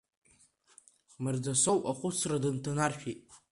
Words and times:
Мардасоу 1.23 1.79
ахәыцра 1.91 2.37
дынҭанаршәит. 2.43 3.19